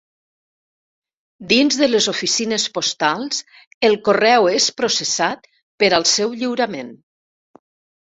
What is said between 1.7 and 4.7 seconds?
de les oficines postals el correu és